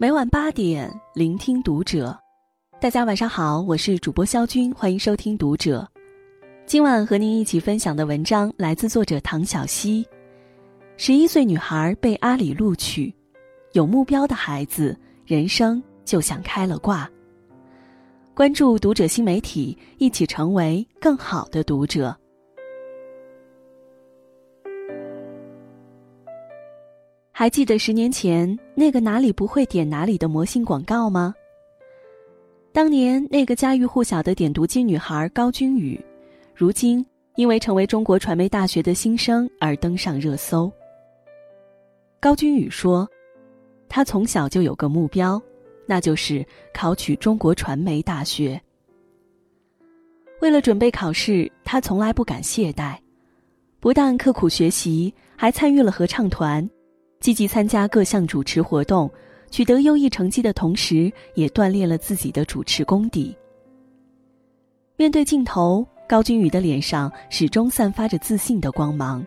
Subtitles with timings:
[0.00, 2.18] 每晚八点，聆听读者。
[2.80, 5.86] 大家晚上好，我是主播肖军，欢迎收听《读者》。
[6.64, 10.02] 今晚和您一起分享的文章来自作者唐小溪。
[10.96, 13.14] 十一岁女孩被阿里录取，
[13.72, 17.06] 有目标的孩子，人生就像开了挂。
[18.32, 22.16] 关注《读者》新媒体，一起成为更好的读者。
[27.40, 31.34] 还记得十年前那个哪里不会点哪里的魔性广告吗？
[32.70, 35.98] 当年那个家喻户晓的点读机女孩高君宇，
[36.54, 37.02] 如今
[37.36, 40.70] 因为成为中国传媒大学的新生而登上热搜。
[42.20, 43.08] 高君宇说
[43.88, 45.40] ：“他从小就有个目标，
[45.86, 48.60] 那就是考取中国传媒大学。
[50.42, 52.98] 为了准备考试，他从来不敢懈怠，
[53.80, 56.68] 不但刻苦学习，还参与了合唱团。”
[57.20, 59.10] 积极参加各项主持活动，
[59.50, 63.36] 取得优异成绩的同时，也锻炼了自己的主持功底。
[64.96, 69.24] 面对镜头，高君宇的脸上始终散发着自信的光芒。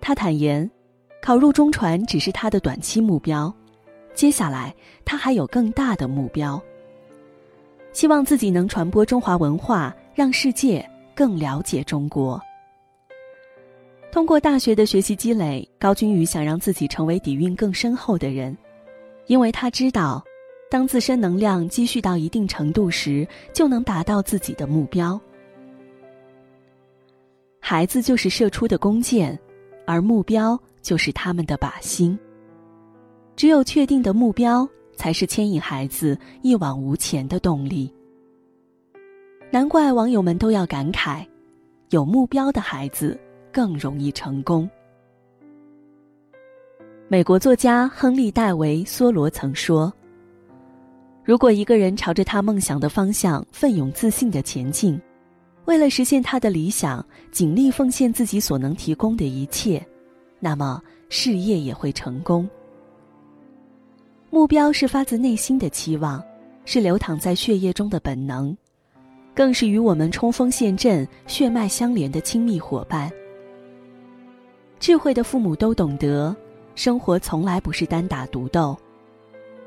[0.00, 0.68] 他坦言，
[1.20, 3.54] 考入中传只是他的短期目标，
[4.14, 6.60] 接下来他还有更大的目标。
[7.92, 12.40] 希望自己能传播中华文化，让世界更了解中国。
[14.12, 18.56] 通过大学的学习积累，高君宇想让自己成为底蕴更深厚的人，
[19.26, 20.22] 因为他知道，
[20.68, 25.18] 当自身能量积蓄到一定程度时，就能达到自己的目标。
[27.60, 29.38] 孩子就是射出的弓箭，
[29.86, 32.18] 而目标就是他们的靶心。
[33.36, 37.94] 只有确定的目标，才是牵引孩子一往无前的动力。
[39.52, 41.24] 难怪网友们都要感慨：
[41.90, 43.16] 有目标的孩子。
[43.52, 44.68] 更容易成功。
[47.08, 49.92] 美国作家亨利·戴维·梭罗曾说
[51.24, 55.00] ：“如果一个人朝着他梦想的方向奋勇自信的前进，
[55.64, 59.84] 为了实现他的理想，尽力奉献自己所能提供的一切，
[60.38, 62.48] 那么事业也会成功。
[64.30, 66.22] 目标是发自内心的期望，
[66.64, 68.56] 是流淌在血液中的本能，
[69.34, 73.10] 更是与我们冲锋陷阵、血脉相连的亲密伙伴。”
[74.80, 76.34] 智慧的父母都懂得，
[76.74, 78.76] 生活从来不是单打独斗。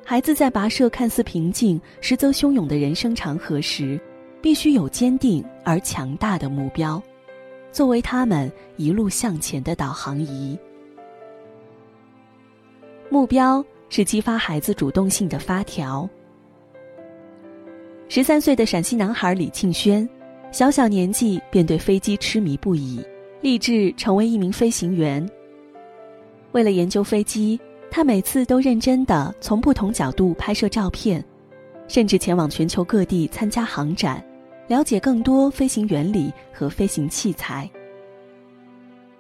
[0.03, 4.01] 孩子在跋涉看似平静，实则汹涌的人生长河时，
[4.41, 7.01] 必须有坚定而强大的目标，
[7.71, 10.57] 作为他们一路向前的导航仪。
[13.07, 16.09] 目标是激发孩子主动性的发条。
[18.09, 20.09] 十三岁的陕西男孩李庆轩，
[20.51, 22.99] 小小年纪便对飞机痴迷不已。
[23.43, 25.29] 立志成为一名飞行员。
[26.53, 27.59] 为了研究飞机，
[27.91, 31.21] 他每次都认真的从不同角度拍摄照片，
[31.89, 34.25] 甚至前往全球各地参加航展，
[34.69, 37.69] 了解更多飞行原理和飞行器材。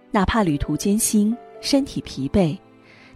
[0.09, 2.57] 哪怕旅途艰辛，身体疲惫，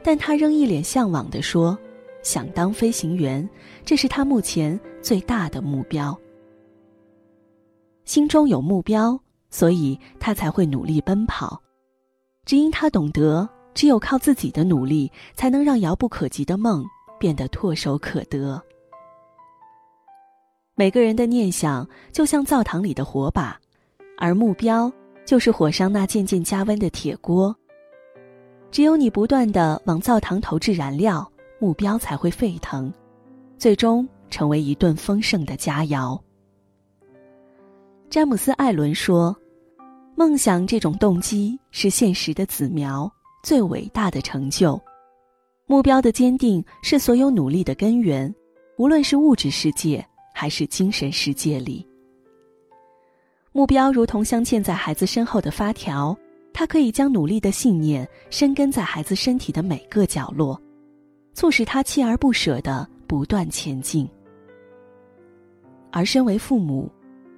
[0.03, 1.79] 但他仍一脸向往的说
[2.21, 3.49] ：“想当飞行员，
[3.85, 6.19] 这是他目前最大的目标。”
[8.03, 9.17] 心中有目标。
[9.49, 11.61] 所以他才会努力奔跑，
[12.45, 16.85] 只因他懂得，只有靠自己的努力，才能让遥不可及的梦
[17.19, 18.61] 变得唾手可得。
[20.75, 23.59] 每个人的念想就像灶堂里的火把，
[24.17, 24.91] 而目标
[25.25, 27.55] 就是火上那渐渐加温的铁锅。
[28.69, 31.25] 只有你不断的往灶堂投掷燃料，
[31.57, 32.93] 目标才会沸腾，
[33.57, 36.19] 最终成为一顿丰盛的佳肴。
[38.09, 39.35] 詹姆斯·艾伦说
[40.15, 43.11] ：“梦想这种动机是现实的子苗，
[43.43, 44.79] 最伟大的成就。
[45.65, 48.33] 目标的坚定是所有努力的根源，
[48.77, 50.03] 无论是物质世界
[50.33, 51.85] 还是精神世界里。
[53.51, 56.17] 目标如同镶嵌在孩子身后的发条，
[56.53, 60.59] 它可以将努力的信念深根在孩子身体的每个角落，
[61.33, 64.09] 促使他锲而不舍的不断前进。
[65.91, 66.89] 而身为父母，”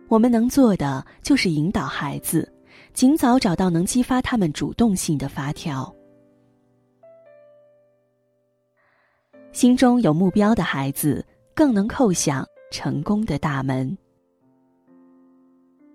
[0.10, 2.52] 我们能做的就是引导孩子，
[2.94, 5.94] 尽早找到能激发他们主动性的发条。
[9.52, 11.24] 心中有目标的孩子，
[11.54, 13.96] 更能叩响成功的大门。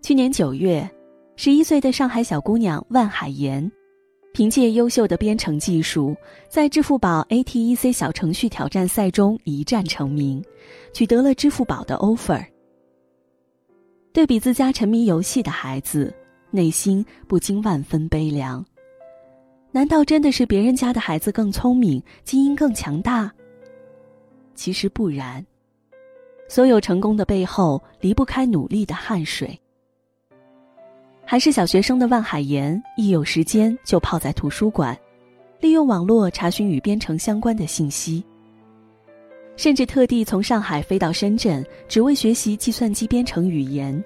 [0.00, 0.88] 去年九月，
[1.34, 3.68] 十一岁的上海小姑娘万海岩，
[4.32, 6.14] 凭借优秀的编程技术，
[6.48, 10.40] 在支付宝 ATEC 小程序挑战赛中一战成名，
[10.92, 12.53] 取得了支付宝的 offer。
[14.14, 16.14] 对比自家沉迷游戏的孩子，
[16.52, 18.64] 内心不禁万分悲凉。
[19.72, 23.28] 难道真的是别人家的孩子更聪明，基因更强大？
[24.54, 25.44] 其实不然。
[26.48, 29.58] 所有成功的背后离不开努力的汗水。
[31.24, 34.96] 还是小学生的万海岩，一有时间就泡在图书馆，
[35.58, 38.24] 利用网络查询与编程相关的信息。
[39.56, 44.02] 甚至特地从上海飞到深圳，只为学习计算机编程语言。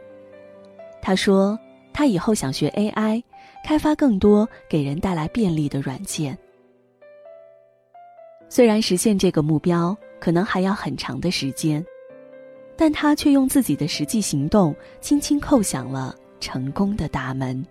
[1.01, 1.59] 他说
[1.93, 3.23] ：“他以后想学 AI，
[3.65, 6.37] 开发更多给人带来便利的软件。”
[8.51, 11.85] 虽然实现这个目标可能还要很长的时间，
[12.77, 17.65] 但他却用自己的实际行动，轻轻叩响了成功的大门。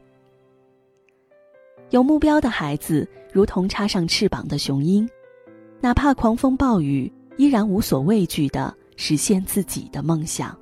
[1.89, 5.07] 有目标的孩子，如同插上翅膀的雄鹰，
[5.79, 10.57] 哪怕狂风暴雨，依然无所畏惧的实现自己的梦想。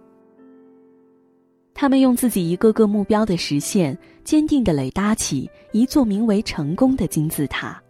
[1.74, 7.82] 他们用自己一个个目标的实现，坚定的垒搭起一座名为成功的金字塔。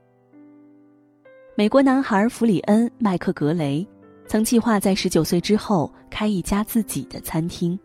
[1.56, 3.88] 美国男孩弗里恩·麦克格雷，
[4.28, 7.78] 曾计划在十九岁之后开一家自己的餐厅。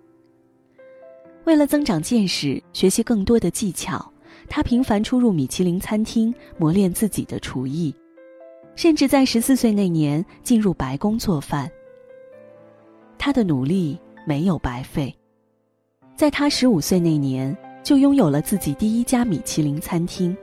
[1.45, 4.11] 为了增长见识，学习更多的技巧，
[4.49, 7.95] 他频繁出入米其林餐厅，磨练自己的厨艺，
[8.81, 11.71] 甚至在十四岁那年进入白宫做饭。
[13.19, 15.15] 他的努力没有白费，
[16.17, 20.35] 在他十五岁那年就拥有了自己第一家米其林餐厅。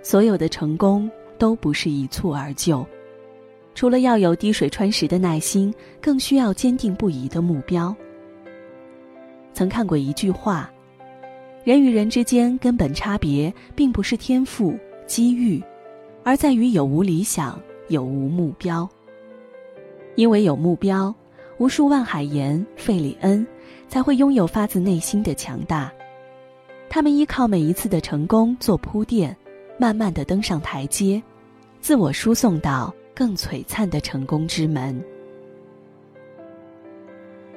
[0.00, 1.10] 所有的成功。
[1.38, 2.86] 都不是一蹴而就，
[3.74, 7.96] 除了要有滴水穿石的耐心，更需要坚定不移的目标。
[9.54, 10.70] 曾看过一句话：
[11.64, 15.62] 人与人之间根本差别，并不是天赋、机遇，
[16.30, 18.88] 而在于有无理想、有无目标。
[20.14, 21.12] 因为有目标，
[21.58, 23.44] 无数万海岩、费里恩
[23.88, 25.92] 才会拥有发自内心的强大。
[26.88, 29.36] 他们依靠每一次的成功做铺垫，
[29.76, 31.20] 慢慢的登上台阶。
[31.80, 35.04] 自我输送到更璀璨的成功之门。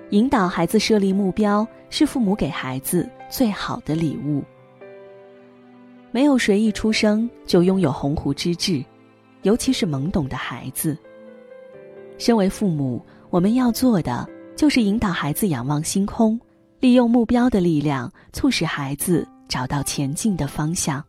[0.10, 4.44] 引导孩子设立目标，是父母给孩子最好的礼物。
[6.14, 8.86] 没有谁一出生就拥有鸿鹄之志，
[9.42, 10.96] 尤其是懵懂的孩子。
[12.20, 16.40] 身为父母，我们要做的就是引导孩子仰望星空，
[16.80, 21.04] 利用目标的力量，促使孩子找到前进的方向。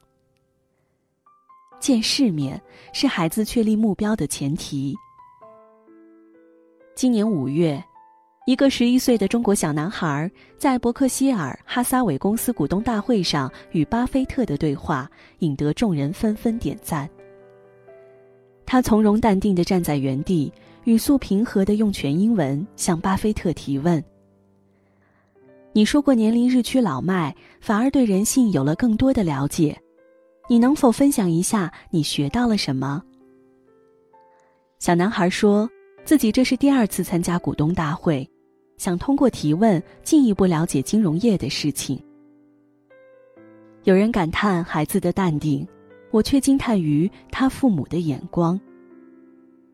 [1.79, 2.59] 见世面
[2.95, 4.97] 是孩子确立目标的前提。
[6.95, 7.85] 今年五月，
[8.47, 17.09] 一个十一岁的中国小男孩在伯克希尔哈撒韦公司股东大会上与巴菲特的对话，引得众人纷纷点赞。
[18.67, 20.53] 他从容淡定地站在原地，
[20.85, 24.03] 语速平和地用全英文向巴菲特提问
[25.73, 29.75] ：“你说过年龄日趋老迈，反而对人性有了更多的了解。”
[30.51, 33.03] 你能否分享一下你学到了什么？
[34.79, 35.67] 小男孩说
[36.05, 38.29] 自己这是第二次参加股东大会，
[38.77, 42.03] 想通过提问进一步了解金融业的事情。
[43.85, 45.67] 有人感叹孩子的淡定，
[46.11, 48.61] 我却惊叹于他父母的眼光。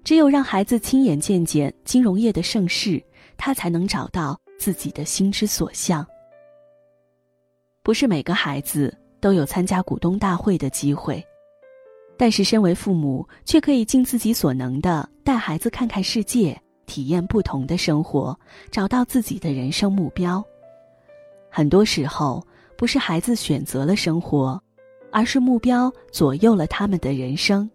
[0.03, 3.03] 只有让孩子亲眼见见金融业的盛世，
[3.37, 6.07] 他才能找到自己的心之所向。
[7.83, 8.97] 不是每个孩子。
[9.23, 11.23] 都有参加股东大会的机会，
[12.17, 16.59] 但是身为父母，却可以尽自己所能的带孩子看看世界，
[16.91, 18.37] 体验不同的生活，
[18.69, 20.45] 找到自己的人生目标。
[21.49, 22.45] 很多时候，
[22.77, 24.61] 不是孩子选择了生活，
[25.13, 27.71] 而是目标左右了他们的人生。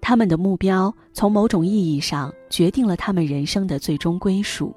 [0.00, 4.72] 他们的目标，从某种意义上决定了他们人生的最终归属。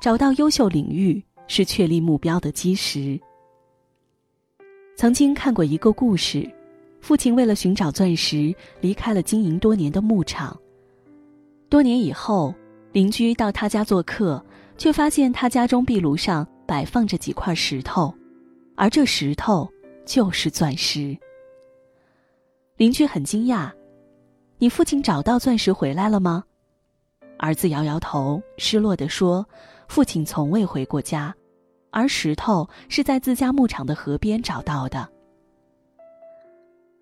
[0.00, 3.16] 找到优秀领域，是确立目标的基石。
[4.96, 6.50] 曾经看过一个故事，
[7.00, 10.58] 父亲为了寻找钻石，离开了经营多年的牧场。
[11.68, 12.54] 多年以后，
[12.92, 14.42] 邻居到他家做客，
[14.78, 18.14] 却发现他家中壁炉上摆放着几块石头，
[18.74, 19.68] 而这石头
[20.06, 21.16] 就是钻石。
[22.78, 23.70] 邻居很惊讶
[24.58, 26.44] ：“你父亲找到钻石回来了吗？”
[27.38, 29.46] 儿子摇摇头，失落地说
[29.88, 31.34] ：“父亲从未回过家。”
[31.90, 35.08] 而石头是在自家牧场的河边找到的。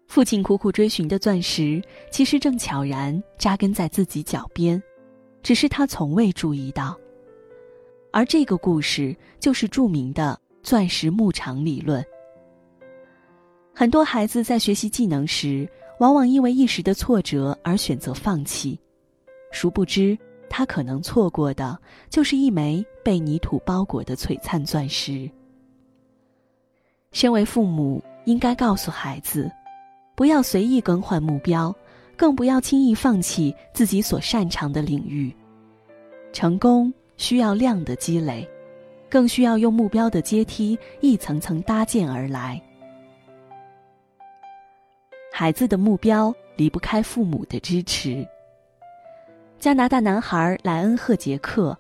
[0.07, 4.83] 父亲苦苦追寻的钻石，其实正悄然扎根在自己脚边，
[5.43, 6.99] 只是他从未注意到。
[8.13, 12.03] 而这个故事就是著名的钻石牧场理论。
[13.75, 18.79] 很多孩子在学习技能时，往往因为一时的挫折而选择放弃，
[19.51, 20.17] 殊不知。
[20.49, 21.77] 他可能错过的，
[22.09, 25.29] 就是一枚被泥土包裹的璀璨钻石。
[27.11, 29.51] 身为父母，应该告诉孩子，
[30.17, 31.73] 不要随意更换目标，
[32.17, 35.33] 更不要轻易放弃自己所擅长的领域。
[36.33, 38.49] 成功需要量的积累，
[39.11, 42.61] 更需要用目标的阶梯一层层搭建而来。
[45.31, 48.27] 孩子的目标离不开父母的支持。
[49.59, 51.77] 加拿大男孩莱恩·赫杰克，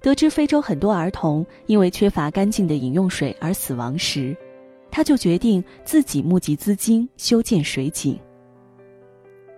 [0.00, 4.36] 得知非洲很多儿童因为缺乏干净的饮用水而死亡时，
[4.90, 8.18] 他就决定自己募集资金修建水井。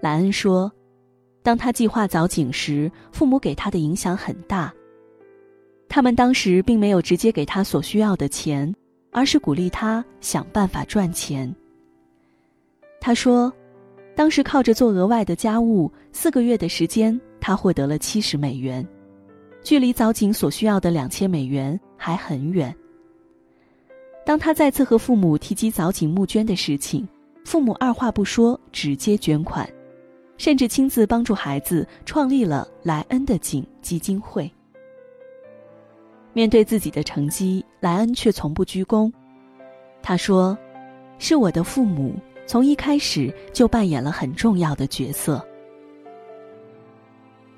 [0.01, 0.71] 莱恩说
[1.43, 4.73] ：“当他计划凿井时，父母给他的影响很大。
[5.89, 8.75] 他们当时并没有直接给他所需要的钱，
[9.11, 11.55] 而是鼓励他想办法赚钱。”
[13.01, 13.53] 他说
[14.15, 18.87] ：“当时靠着做额外的家务，四个月的时间。”他获得了七十美元，
[19.65, 22.73] 距离凿井所需要的两千美元还很远。
[24.25, 27.07] 当他再次和父母提及凿井募捐的事情，
[27.45, 29.69] 父母二话不说直接捐款，
[30.37, 34.51] 甚至亲自帮助孩子创立了莱恩的井基金会。
[36.33, 39.13] 面对自己的成绩，莱恩却从不鞠躬。
[40.03, 40.57] 他说
[41.19, 42.15] ：“是我的父母
[42.47, 45.45] 从一开始就扮演了很重要的角色。”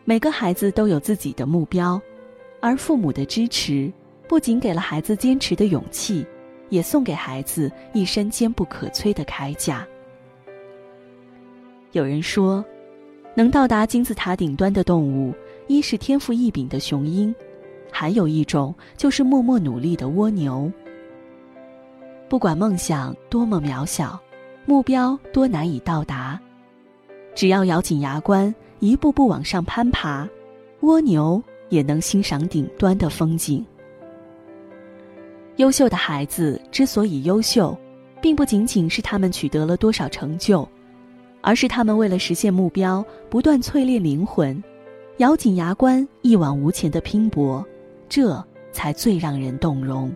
[0.05, 2.01] 每个孩子都有自己的目标，
[2.61, 3.93] 而父母的支持
[4.27, 6.27] 不仅给了孩子坚持的勇气，
[6.75, 9.87] 也送给孩子一身坚不可摧的铠甲。
[11.93, 12.65] 有人说，
[13.37, 15.33] 能到达金字塔顶端的动物，
[15.69, 17.33] 一是天赋异禀的雄鹰，
[17.93, 20.71] 还有一种就是默默努力的蜗牛。
[22.29, 24.19] 不管梦想多么渺小，
[24.67, 26.41] 目标多难以到达，
[27.37, 28.53] 只要咬紧牙关。
[28.81, 30.29] 一步步往上攀爬，
[30.81, 31.41] 蜗牛
[31.71, 33.65] 也能欣赏顶端的风景。
[35.57, 37.77] 优秀的孩子之所以优秀，
[38.21, 40.69] 并不仅仅是他们取得了多少成就，
[41.41, 44.63] 而是他们为了实现目标，不断淬炼灵魂，
[45.19, 47.65] 咬紧牙关，一往无前的拼搏，
[48.09, 50.13] 这才最让人动容。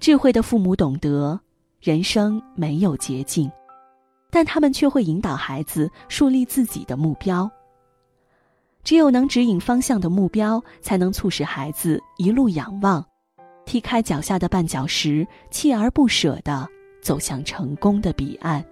[0.00, 1.38] 智慧的父母懂得，
[1.80, 3.50] 人生没有捷径。
[4.34, 7.50] 但他们却会引导孩子树立自己的目标。
[8.82, 13.04] 只有能指引方向的目标，才能促使孩子一路仰望，
[13.64, 16.68] 踢开脚下的绊脚石，锲而不舍地
[17.00, 18.64] 走向成功的彼岸。